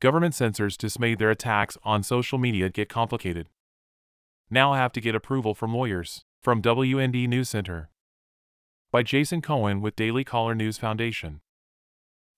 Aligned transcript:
Government 0.00 0.32
censors 0.32 0.76
dismayed 0.76 1.18
their 1.18 1.32
attacks 1.32 1.76
on 1.82 2.04
social 2.04 2.38
media 2.38 2.68
get 2.68 2.88
complicated. 2.88 3.48
Now 4.48 4.74
have 4.74 4.92
to 4.92 5.00
get 5.00 5.16
approval 5.16 5.54
from 5.54 5.74
lawyers. 5.74 6.24
From 6.40 6.62
WND 6.62 7.28
News 7.28 7.48
Center. 7.48 7.90
By 8.92 9.02
Jason 9.02 9.42
Cohen 9.42 9.80
with 9.80 9.96
Daily 9.96 10.22
Caller 10.22 10.54
News 10.54 10.78
Foundation. 10.78 11.40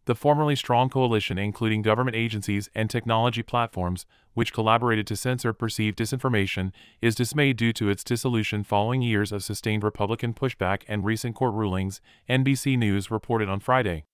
The 0.06 0.14
formerly 0.14 0.56
strong 0.56 0.88
coalition, 0.88 1.36
including 1.36 1.82
government 1.82 2.16
agencies 2.16 2.70
and 2.74 2.88
technology 2.88 3.42
platforms, 3.42 4.06
which 4.33 4.54
collaborated 4.54 5.06
to 5.08 5.17
censor 5.17 5.53
perceived 5.53 5.99
disinformation, 5.99 6.72
is 7.03 7.15
dismayed 7.15 7.58
due 7.58 7.74
to 7.74 7.90
its 7.90 8.03
dissolution 8.03 8.65
following 8.65 9.03
years 9.03 9.33
of 9.33 9.45
sustained 9.45 9.85
Republican 9.85 10.33
pushback 10.33 10.83
and 10.88 11.04
recent 11.04 11.37
court 11.37 11.53
rulings, 11.53 12.01
NBC 12.27 12.79
News 12.79 13.11
reported 13.11 13.51
on 13.51 13.61
Friday. 13.61 14.06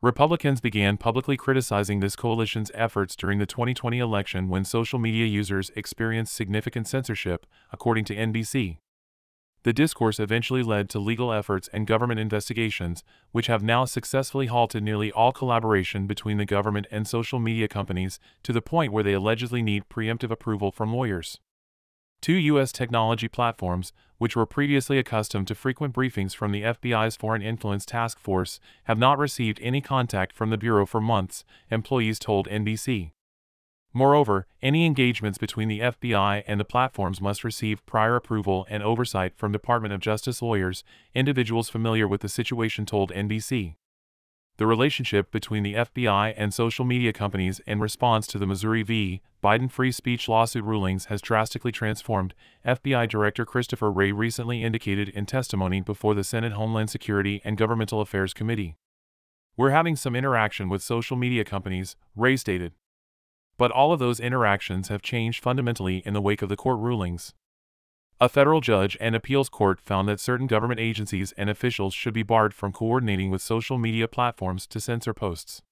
Republicans 0.00 0.60
began 0.60 0.96
publicly 0.96 1.36
criticizing 1.36 1.98
this 1.98 2.14
coalition's 2.14 2.70
efforts 2.72 3.16
during 3.16 3.40
the 3.40 3.46
2020 3.46 3.98
election 3.98 4.48
when 4.48 4.64
social 4.64 4.96
media 4.96 5.26
users 5.26 5.72
experienced 5.74 6.32
significant 6.32 6.86
censorship, 6.86 7.46
according 7.72 8.04
to 8.04 8.14
NBC. 8.14 8.76
The 9.64 9.72
discourse 9.72 10.20
eventually 10.20 10.62
led 10.62 10.88
to 10.90 11.00
legal 11.00 11.32
efforts 11.32 11.68
and 11.72 11.84
government 11.84 12.20
investigations, 12.20 13.02
which 13.32 13.48
have 13.48 13.60
now 13.60 13.86
successfully 13.86 14.46
halted 14.46 14.84
nearly 14.84 15.10
all 15.10 15.32
collaboration 15.32 16.06
between 16.06 16.36
the 16.36 16.46
government 16.46 16.86
and 16.92 17.08
social 17.08 17.40
media 17.40 17.66
companies 17.66 18.20
to 18.44 18.52
the 18.52 18.62
point 18.62 18.92
where 18.92 19.02
they 19.02 19.14
allegedly 19.14 19.62
need 19.62 19.88
preemptive 19.88 20.30
approval 20.30 20.70
from 20.70 20.94
lawyers. 20.94 21.40
Two 22.20 22.34
U.S. 22.34 22.72
technology 22.72 23.28
platforms, 23.28 23.92
which 24.18 24.34
were 24.34 24.46
previously 24.46 24.98
accustomed 24.98 25.46
to 25.48 25.54
frequent 25.54 25.94
briefings 25.94 26.34
from 26.34 26.50
the 26.50 26.62
FBI's 26.62 27.16
Foreign 27.16 27.42
Influence 27.42 27.86
Task 27.86 28.18
Force, 28.18 28.58
have 28.84 28.98
not 28.98 29.18
received 29.18 29.60
any 29.62 29.80
contact 29.80 30.32
from 30.32 30.50
the 30.50 30.58
Bureau 30.58 30.84
for 30.84 31.00
months, 31.00 31.44
employees 31.70 32.18
told 32.18 32.48
NBC. 32.48 33.12
Moreover, 33.94 34.46
any 34.60 34.84
engagements 34.84 35.38
between 35.38 35.68
the 35.68 35.80
FBI 35.80 36.42
and 36.46 36.60
the 36.60 36.64
platforms 36.64 37.20
must 37.20 37.44
receive 37.44 37.86
prior 37.86 38.16
approval 38.16 38.66
and 38.68 38.82
oversight 38.82 39.34
from 39.36 39.52
Department 39.52 39.94
of 39.94 40.00
Justice 40.00 40.42
lawyers, 40.42 40.84
individuals 41.14 41.70
familiar 41.70 42.06
with 42.06 42.20
the 42.20 42.28
situation 42.28 42.84
told 42.84 43.12
NBC 43.12 43.76
the 44.58 44.66
relationship 44.66 45.30
between 45.30 45.62
the 45.62 45.74
FBI 45.74 46.34
and 46.36 46.52
social 46.52 46.84
media 46.84 47.12
companies 47.12 47.60
in 47.60 47.78
response 47.78 48.26
to 48.26 48.38
the 48.38 48.46
Missouri 48.46 48.82
v. 48.82 49.22
Biden 49.42 49.70
free 49.70 49.92
speech 49.92 50.28
lawsuit 50.28 50.64
rulings 50.64 51.06
has 51.06 51.22
drastically 51.22 51.70
transformed, 51.70 52.34
FBI 52.66 53.08
Director 53.08 53.46
Christopher 53.46 53.90
Wray 53.90 54.10
recently 54.10 54.64
indicated 54.64 55.10
in 55.10 55.26
testimony 55.26 55.80
before 55.80 56.14
the 56.14 56.24
Senate 56.24 56.52
Homeland 56.52 56.90
Security 56.90 57.40
and 57.44 57.56
Governmental 57.56 58.00
Affairs 58.00 58.34
Committee. 58.34 58.76
We're 59.56 59.70
having 59.70 59.94
some 59.94 60.16
interaction 60.16 60.68
with 60.68 60.82
social 60.82 61.16
media 61.16 61.44
companies, 61.44 61.94
Wray 62.16 62.36
stated. 62.36 62.72
But 63.58 63.70
all 63.70 63.92
of 63.92 64.00
those 64.00 64.18
interactions 64.18 64.88
have 64.88 65.02
changed 65.02 65.42
fundamentally 65.42 65.98
in 66.04 66.14
the 66.14 66.20
wake 66.20 66.42
of 66.42 66.48
the 66.48 66.56
court 66.56 66.80
rulings. 66.80 67.32
A 68.20 68.28
federal 68.28 68.60
judge 68.60 68.96
and 69.00 69.14
appeals 69.14 69.48
court 69.48 69.80
found 69.80 70.08
that 70.08 70.18
certain 70.18 70.48
government 70.48 70.80
agencies 70.80 71.30
and 71.36 71.48
officials 71.48 71.94
should 71.94 72.14
be 72.14 72.24
barred 72.24 72.52
from 72.52 72.72
coordinating 72.72 73.30
with 73.30 73.40
social 73.40 73.78
media 73.78 74.08
platforms 74.08 74.66
to 74.68 74.80
censor 74.80 75.14
posts. 75.14 75.62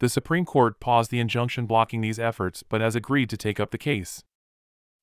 The 0.00 0.08
Supreme 0.08 0.44
Court 0.44 0.80
paused 0.80 1.12
the 1.12 1.20
injunction 1.20 1.66
blocking 1.66 2.00
these 2.00 2.18
efforts 2.18 2.64
but 2.64 2.80
has 2.80 2.96
agreed 2.96 3.30
to 3.30 3.36
take 3.36 3.60
up 3.60 3.70
the 3.70 3.78
case. 3.78 4.24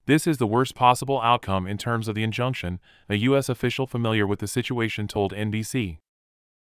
This 0.08 0.28
is 0.28 0.40
the 0.40 0.48
worst 0.48 0.76
possible 0.76 1.22
outcome 1.22 1.68
in 1.68 1.78
terms 1.78 2.10
of 2.10 2.16
the 2.16 2.24
injunction, 2.24 2.80
a 3.08 3.16
U.S. 3.16 3.48
official 3.48 3.88
familiar 3.88 4.28
with 4.28 4.40
the 4.40 4.48
situation 4.48 5.08
told 5.08 5.34
NBC. 5.34 6.00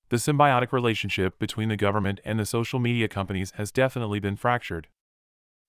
The 0.09 0.17
symbiotic 0.17 0.72
relationship 0.72 1.39
between 1.39 1.69
the 1.69 1.77
government 1.77 2.20
and 2.25 2.39
the 2.39 2.47
social 2.47 2.81
media 2.81 3.06
companies 3.06 3.53
has 3.56 3.70
definitely 3.70 4.19
been 4.19 4.37
fractured. 4.37 4.89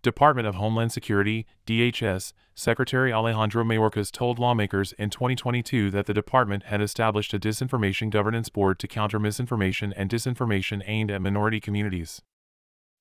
Department 0.02 0.48
of 0.48 0.56
Homeland 0.56 0.92
Security, 0.92 1.46
DHS, 1.66 2.34
Secretary 2.54 3.12
Alejandro 3.12 3.64
Mayorkas 3.64 4.12
told 4.12 4.40
lawmakers 4.40 4.94
in 4.94 5.10
2022 5.10 5.90
that 5.92 6.06
the 6.06 6.14
department 6.14 6.64
had 6.64 6.81
established 6.81 7.34
a 7.34 7.40
disinformation 7.40 8.09
governance 8.09 8.50
board 8.50 8.80
to 8.80 8.88
counter 8.88 9.19
misinformation 9.19 9.92
and 9.94 10.09
disinformation 10.09 10.84
aimed 10.86 11.12
at 11.12 11.22
minority 11.22 11.59
communities. 11.59 12.22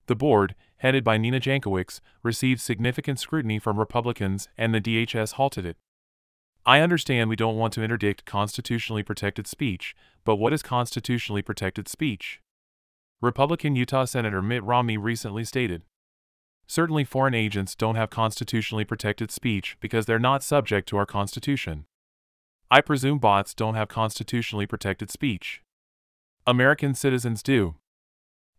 The 0.06 0.16
board, 0.16 0.54
headed 0.78 1.04
by 1.04 1.16
Nina 1.16 1.40
Jankowicz, 1.40 2.00
received 2.22 2.60
significant 2.60 3.18
scrutiny 3.18 3.58
from 3.58 3.78
Republicans 3.78 4.48
and 4.58 4.74
the 4.74 4.80
DHS 4.80 5.32
halted 5.32 5.64
it. 5.64 5.76
I 6.66 6.80
understand 6.80 7.28
we 7.28 7.36
don't 7.36 7.56
want 7.58 7.74
to 7.74 7.82
interdict 7.82 8.24
constitutionally 8.24 9.02
protected 9.02 9.46
speech, 9.46 9.94
but 10.24 10.36
what 10.36 10.52
is 10.52 10.62
constitutionally 10.62 11.42
protected 11.42 11.88
speech? 11.88 12.40
Republican 13.20 13.76
Utah 13.76 14.04
Senator 14.04 14.42
Mitt 14.42 14.62
Romney 14.64 14.96
recently 14.96 15.44
stated. 15.44 15.82
Certainly, 16.66 17.04
foreign 17.04 17.34
agents 17.34 17.74
don't 17.74 17.96
have 17.96 18.10
constitutionally 18.10 18.84
protected 18.84 19.30
speech 19.30 19.76
because 19.80 20.06
they're 20.06 20.18
not 20.18 20.42
subject 20.42 20.88
to 20.88 20.96
our 20.96 21.06
Constitution. 21.06 21.84
I 22.70 22.80
presume 22.80 23.18
bots 23.18 23.54
don't 23.54 23.74
have 23.74 23.88
constitutionally 23.88 24.66
protected 24.66 25.10
speech. 25.10 25.62
American 26.46 26.94
citizens 26.94 27.42
do. 27.42 27.74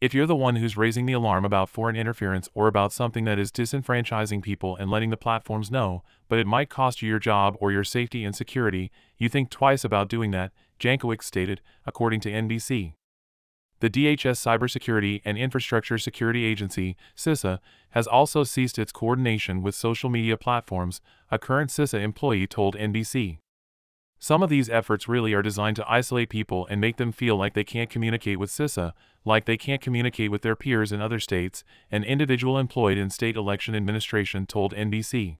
If 0.02 0.14
you're 0.14 0.28
the 0.28 0.36
one 0.36 0.58
who's 0.58 0.78
raising 0.78 1.06
the 1.06 1.14
alarm 1.14 1.46
about 1.46 1.70
foreign 1.70 1.96
interference 1.96 2.50
or 2.54 2.68
about 2.68 2.92
something 2.92 3.24
that 3.26 3.40
is 3.40 3.52
disenfranchising 3.52 4.44
people 4.44 4.76
and 4.76 4.92
letting 4.92 5.10
the 5.10 5.18
platforms 5.18 5.72
know, 5.72 6.04
but 6.28 6.38
it 6.38 6.46
might 6.46 6.70
cost 6.70 7.02
you 7.02 7.10
your 7.10 7.20
job 7.20 7.56
or 7.60 7.72
your 7.72 7.84
safety 7.84 8.24
and 8.24 8.36
security, 8.36 8.92
you 9.18 9.30
think 9.30 9.50
twice 9.50 9.84
about 9.84 10.10
doing 10.10 10.32
that, 10.32 10.52
Jankowicz 10.80 11.24
stated, 11.24 11.62
according 11.86 12.20
to 12.22 12.30
NBC. 12.30 12.94
The 13.82 13.90
DHS 13.90 14.40
Cybersecurity 14.40 15.22
and 15.26 15.38
Infrastructure 15.38 15.98
Security 15.98 16.46
Agency, 16.46 16.96
CISA, 17.16 17.60
has 17.90 18.08
also 18.08 18.44
ceased 18.44 18.80
its 18.80 18.92
coordination 18.92 19.62
with 19.62 19.76
social 19.76 20.10
media 20.10 20.38
platforms, 20.38 21.02
a 21.30 21.38
current 21.38 21.70
CISA 21.70 22.02
employee 22.02 22.48
told 22.48 22.76
NBC. 22.76 23.40
Some 24.18 24.42
of 24.42 24.50
these 24.50 24.70
efforts 24.70 25.10
really 25.10 25.34
are 25.34 25.42
designed 25.42 25.76
to 25.76 25.92
isolate 25.92 26.30
people 26.30 26.66
and 26.70 26.80
make 26.80 26.96
them 26.98 27.12
feel 27.12 27.36
like 27.36 27.54
they 27.54 27.66
can't 27.66 27.90
communicate 27.90 28.40
with 28.40 28.50
CISA, 28.50 28.94
like 29.26 29.46
they 29.46 29.58
can't 29.58 29.82
communicate 29.82 30.32
with 30.32 30.42
their 30.42 30.56
peers 30.56 30.92
in 30.92 31.02
other 31.02 31.20
states, 31.20 31.64
an 31.92 32.04
individual 32.04 32.58
employed 32.58 32.98
in 32.98 33.10
state 33.10 33.36
election 33.36 33.76
administration 33.76 34.46
told 34.46 34.74
NBC. 34.74 35.38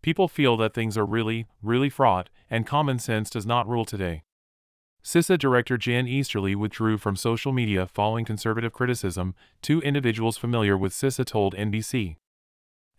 People 0.00 0.28
feel 0.28 0.56
that 0.58 0.74
things 0.74 0.96
are 0.96 1.04
really, 1.04 1.46
really 1.60 1.90
fraught, 1.90 2.30
and 2.48 2.66
common 2.66 3.00
sense 3.00 3.30
does 3.30 3.44
not 3.44 3.68
rule 3.68 3.84
today. 3.84 4.22
CISA 5.08 5.38
Director 5.38 5.78
Jen 5.78 6.06
Easterly 6.06 6.54
withdrew 6.54 6.98
from 6.98 7.16
social 7.16 7.50
media 7.50 7.86
following 7.86 8.26
conservative 8.26 8.74
criticism, 8.74 9.34
two 9.62 9.80
individuals 9.80 10.36
familiar 10.36 10.76
with 10.76 10.92
CISA 10.92 11.24
told 11.24 11.54
NBC. 11.54 12.16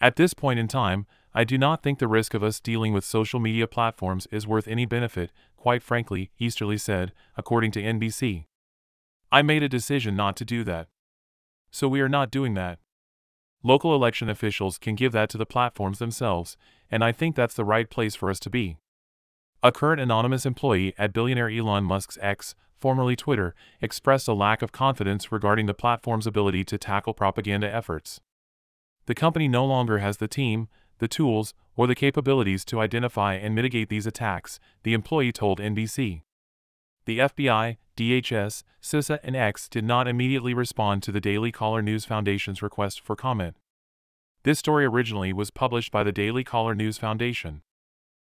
At 0.02 0.16
this 0.16 0.34
point 0.34 0.58
in 0.58 0.68
time, 0.68 1.06
I 1.36 1.44
do 1.44 1.56
not 1.56 1.84
think 1.84 2.00
the 2.00 2.08
risk 2.08 2.34
of 2.34 2.42
us 2.42 2.60
dealing 2.60 2.94
with 2.94 3.06
social 3.06 3.40
media 3.40 3.68
platforms 3.68 4.28
is 4.32 4.48
worth 4.48 4.68
any 4.68 4.88
benefit, 4.88 5.32
quite 5.56 5.84
frankly, 5.84 6.32
Easterly 6.40 6.80
said, 6.80 7.12
according 7.38 7.70
to 7.74 7.84
NBC. 7.84 8.46
I 9.32 9.44
made 9.44 9.62
a 9.62 9.70
decision 9.70 10.16
not 10.16 10.36
to 10.38 10.46
do 10.46 10.64
that. 10.64 10.88
So 11.70 11.88
we 11.88 12.02
are 12.02 12.10
not 12.10 12.32
doing 12.32 12.56
that. 12.56 12.80
Local 13.62 13.94
election 13.94 14.30
officials 14.30 14.80
can 14.80 14.96
give 14.96 15.12
that 15.12 15.30
to 15.30 15.38
the 15.38 15.46
platforms 15.46 16.00
themselves, 16.00 16.58
and 16.90 17.04
I 17.04 17.12
think 17.12 17.36
that's 17.36 17.54
the 17.54 17.64
right 17.64 17.88
place 17.88 18.16
for 18.16 18.32
us 18.32 18.40
to 18.40 18.50
be. 18.50 18.78
A 19.62 19.74
current 19.74 20.00
anonymous 20.00 20.46
employee 20.46 20.94
at 20.98 21.12
billionaire 21.12 21.50
Elon 21.50 21.84
Musk's 21.84 22.18
X, 22.22 22.56
formerly 22.78 23.18
Twitter, 23.18 23.54
expressed 23.82 24.30
a 24.30 24.34
lack 24.34 24.62
of 24.62 24.72
confidence 24.72 25.34
regarding 25.34 25.66
the 25.66 25.74
platform's 25.74 26.26
ability 26.26 26.64
to 26.64 26.78
tackle 26.78 27.14
propaganda 27.14 27.70
efforts. 27.70 28.22
The 29.06 29.16
company 29.16 29.50
no 29.50 29.66
longer 29.66 29.98
has 29.98 30.18
the 30.18 30.30
team, 30.30 30.70
the 31.00 31.10
tools, 31.10 31.54
or 31.76 31.88
the 31.88 31.96
capabilities 31.96 32.64
to 32.66 32.80
identify 32.80 33.34
and 33.34 33.54
mitigate 33.54 33.90
these 33.90 34.08
attacks, 34.08 34.62
the 34.84 34.94
employee 34.94 35.34
told 35.34 35.60
NBC. 35.60 36.22
The 37.04 37.20
FBI, 37.20 37.76
DHS, 37.98 38.64
CISA, 38.82 39.20
and 39.24 39.36
X 39.36 39.68
did 39.68 39.84
not 39.84 40.08
immediately 40.08 40.54
respond 40.54 41.04
to 41.04 41.12
the 41.12 41.20
Daily 41.20 41.52
Caller 41.52 41.82
News 41.82 42.06
Foundation's 42.06 42.62
request 42.62 43.02
for 43.02 43.18
comment. 43.18 43.58
This 44.44 44.60
story 44.60 44.86
originally 44.86 45.34
was 45.34 45.52
published 45.52 45.92
by 45.92 46.06
the 46.06 46.14
Daily 46.14 46.46
Caller 46.46 46.76
News 46.76 46.98
Foundation. 46.98 47.62